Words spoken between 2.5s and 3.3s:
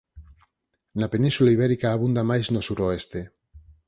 no suroeste.